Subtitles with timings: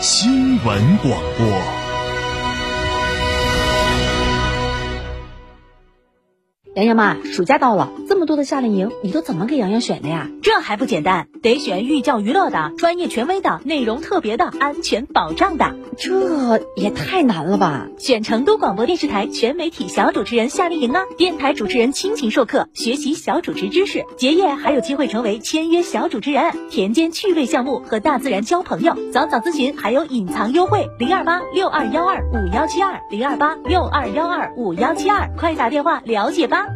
[0.00, 1.77] 新闻广播。
[6.78, 10.28] 洋洋妈，暑假到了，这么多的夏令营，你都怎么给洋洋选的呀？
[10.44, 15.74] 这还不简单，得选寓教于乐的、专业权威的、内容特别的、安全保障的。
[15.96, 17.88] 这也太难了吧！
[17.98, 28.96] 选成都广播电视台全媒体小主持人夏令营啊，电台主持人亲情授课，学习小主持知识，结业还有机会成为签约小主持人，田间趣味项目和大自然交朋友。
[29.12, 36.67] 早早咨询还有隐藏优惠，零二八六二幺二五幺七二零二八六二幺二五幺七二，快打电话了解吧。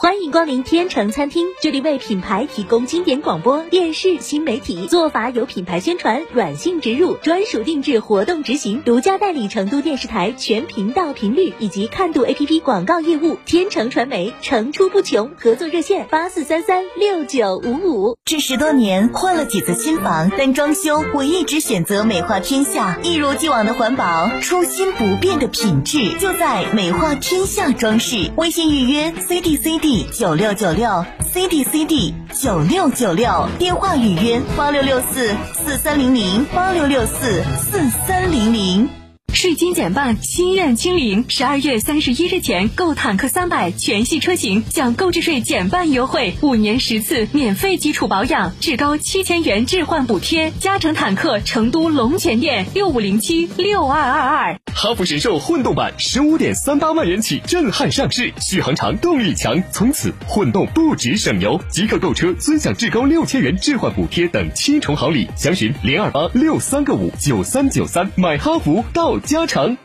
[0.00, 13.40] 欢迎光临天成餐厅，这里为品牌提供经典广播电视新媒体做法有品牌宣传、软性植入、专属定制活动执行，独家代理成都电视台全频道频率以及看度 APP 广告业务。
[13.44, 18.16] 天成传媒层出不穷，合作热线八四三三六九五五。
[18.24, 28.30] 这十多年换了几次新房，但装修我一直选择美化天下，一如既往的环保，初心不变的品质，就在美化天下装饰。
[28.36, 30.06] 微信预约 C D C D d。
[30.12, 38.97] 九六九六 C D C D 九六九六电话预约八六六四四三零零八六六四四三零零。
[39.38, 41.24] 税金减半，心愿清零。
[41.28, 50.50] 十二月三十一日前购坦克三百全系车型，享购置税减半优惠，五年十次免费基础保养，至高七千元置换补贴。
[50.58, 54.60] 嘉诚坦克成都龙泉店六五零七六二二二。
[54.74, 61.60] 哈弗神兽混动版十五点三八万元起震撼上市，续航长，动力强，从此混动不止省油。
[61.70, 68.10] 即刻购车尊享至高六千元置换补贴等七重好礼，详询零二八六三个五九三九三。
[68.16, 69.16] 买哈弗到。
[69.28, 69.76] 加长。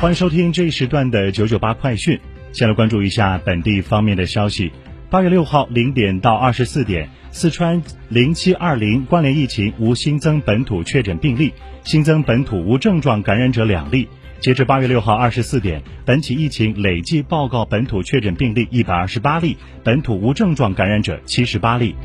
[0.00, 2.20] 欢迎收听这一时段的九九八快讯。
[2.52, 4.70] 先来关注一下本地方面的消息。
[5.10, 7.10] 八月六号零点到二十四点。
[7.32, 14.08] 四川零七二零关联疫情无新增本土确诊病例，新增本土无症状感染者两例。
[14.38, 21.96] 截至八月六号二十四点，本起疫情累计报告本土确诊病例一百二十八例，本土无症状感染者七十八例。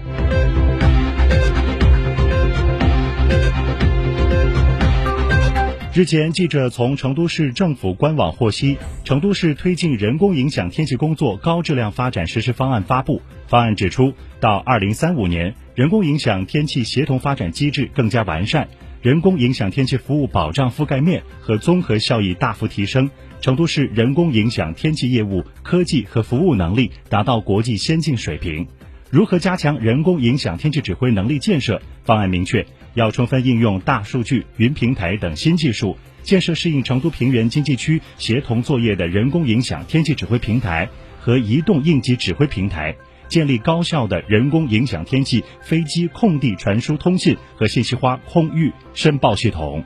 [5.96, 13.22] 日前，记者从成都市政府官网获悉，成都市推进人工影响天气工作高质量发展实施方案发布。
[13.48, 18.68] 方案指出，到二零三五年，人工影响天气协同发展机制更加完善，
[19.02, 28.68] 人工影响天气服务保障覆盖面和综合效益大幅提升，成都市人工影响天气业务科技和服务能力达到国际先进水平。
[29.10, 31.82] 如何加强人工影响天气指挥能力建设？
[32.04, 32.66] 方案明确。
[32.96, 40.88] 要充分应用大数据、云平台等新技术，建设适应成都平原经济区协同作业的人工影响天气指挥平台
[41.20, 42.96] 和移动应急指挥平台，
[43.28, 49.84] 建立高效的人工影响天气飞机空地传输通信和信息化空域申报系统。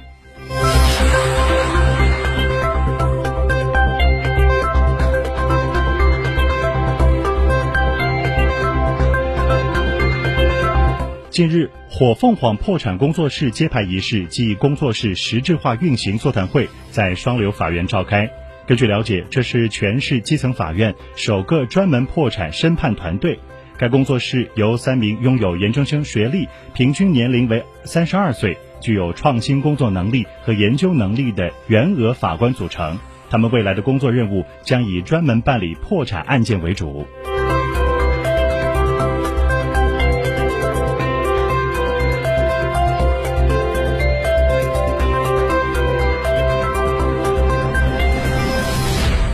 [11.40, 18.30] 近日，火凤凰破产工作室揭牌仪式暨工作室实质化运行座谈会在双流法院召开。
[18.68, 23.40] 根据了解，这是全市基层法院首个专门破产申判团队。
[23.78, 33.00] 该工作室由三名拥有研究生学历、平均年龄为三十二岁、具有创新工作能力和研究能力的员额法官组成。
[33.30, 37.08] 他们未来的工作任务将以专门办理破产案件为主。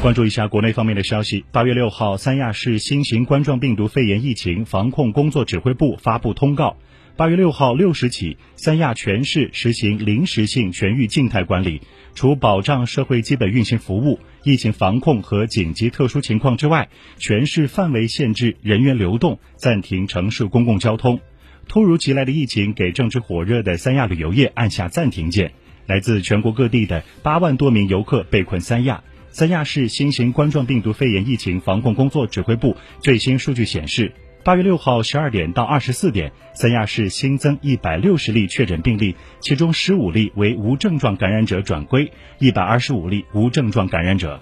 [0.05, 1.45] 关注一下国内方面的消息。
[1.51, 6.77] 八月六号，三亚市新型冠状病毒肺炎疫情防控工作指挥部发布通告：
[7.17, 11.81] 八月六号六时起，三亚全市实行临时性全域静态管理，
[12.13, 16.87] 除保障社会基本运行服务、疫情防控和紧急特殊情况之外，
[17.17, 21.19] 全市范围限制人员流动，暂停城市公共交通。
[21.67, 25.53] 突如其来的疫情给正值火热的三亚旅游业按下暂停键，
[25.87, 29.01] 来自全国各地的八万多名游客被困三亚。
[29.35, 34.13] 三亚市新型冠状病毒肺炎疫情防控工作指挥部最新数据显示，
[34.45, 44.41] 八月六号十二点到二十四点，三亚市新增一百六十例确诊病例，其中十五例为无症状感染者转归，一百二十五例无症状感染者。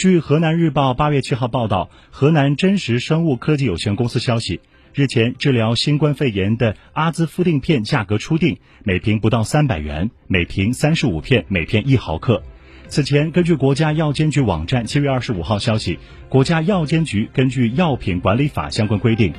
[0.00, 4.60] 据河南日报八月七号报道，河南真实生物科技有限公司消息，
[4.94, 12.42] 日前治疗新冠肺炎的阿兹夫定片价格初定，每瓶不到三百元，每瓶三十五片，每片一毫克。
[12.88, 15.98] 此前，根据国家药监局网站七月二十五号消息，
[16.30, 19.34] 国家药监局根据药品管理法相关规定。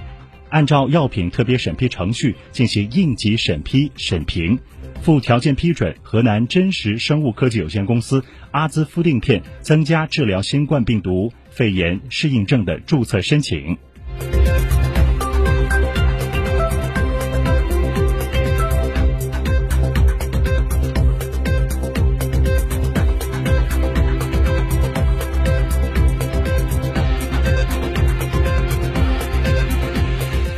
[0.51, 4.59] 按照药品特别审批程序进行应急审批审评，
[5.01, 13.77] 附条件批准河南真实生物科技有限公司阿兹夫定片增加治疗新冠病毒肺炎适应症的注册申请。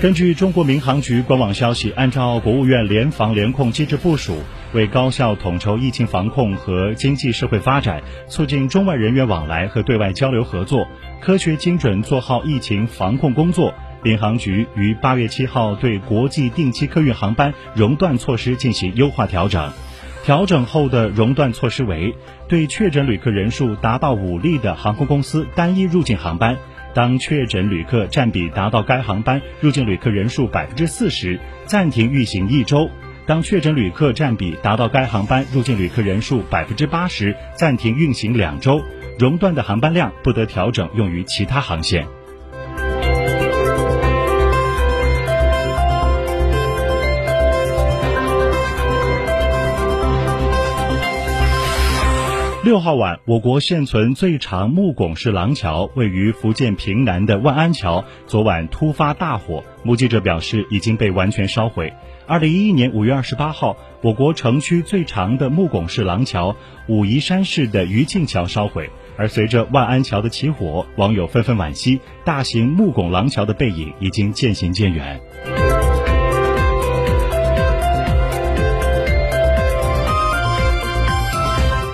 [0.03, 4.35] 根据中国民航局官网消息，按照国务院联防联控机制部署，
[4.73, 10.89] 为高效统筹疫情防控和经济社会发展，促进中外人员往来和对外交流合作，
[11.21, 13.73] 科学精准做好疫情防控工作，
[14.03, 19.71] 民航局于八月七号对国际定期客运航班熔断措施进行优化调整。
[20.25, 22.13] 调整后的熔断措施为：
[22.49, 26.57] 对确诊旅客人数达到五例的航空公司单一入境航班。
[26.93, 32.87] 当确诊旅客占比达到该航班入境旅客人数百分之四十，暂停运行一周；
[33.25, 38.81] 当确诊旅客占比达到该航班入境旅客人数百分之八十，暂停运行两周。
[39.17, 42.05] 熔断的航班量不得调整用于其他航线。
[52.63, 61.93] 六号晚，我国现存最长木拱式廊桥位于福建平南的万安桥，昨晚突发大火，目击者表示已经被完全烧毁。
[62.25, 66.55] 二零一一年五月二十八号，我国城区最长的木拱式廊桥
[66.87, 75.19] 武夷山市的余庆桥烧毁，而随着万安桥的起火，网友纷纷惋惜，大型木拱廊桥的背影已经渐行渐远。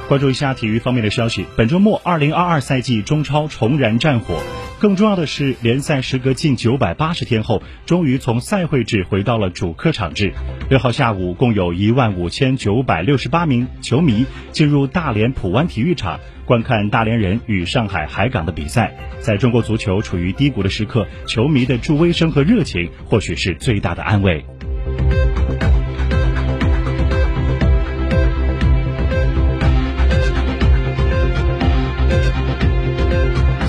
[0.10, 1.46] 关注一下体育方面的消息。
[1.56, 4.42] 本周末，二零二二赛季中超重燃战火。
[4.80, 10.34] 更重要的是，联赛时隔近九百八十天后，终于从赛会制回到了主客场制。
[10.68, 18.92] 六号下午，共有一万五千九百六十八名球迷进入大连普湾体育场观看大连人与上海海港的比赛。
[19.20, 24.44] 在中国足球处于低谷的时刻，球迷的助威声和热情，或许是最大的安慰。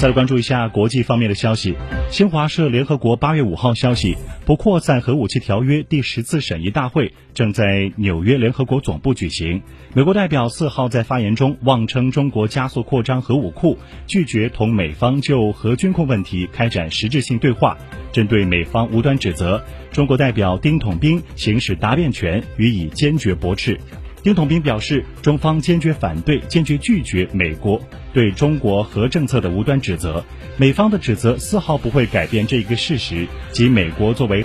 [0.00, 1.76] 再来关注一下国际方面的消息。
[2.11, 9.60] 新华社联合国八月五号消息，不扩散核武器条约第十次审议大会正在纽约联合国总部举行。
[9.93, 17.77] 美国代表四号在发言中妄称中国加速扩张核武库，拒绝同美方就核军控问题开展实质性对话。
[18.10, 23.79] 针对美方无端指责，中国代表丁统兵行使答辩权，予以坚决驳斥。
[24.22, 27.81] 丁统兵表示，中方坚决反对、坚决拒绝美国
[28.12, 30.22] 对中国核政策的无端指责。
[30.58, 34.39] 美方的指责丝毫不会改变这一个事实，即美国作为。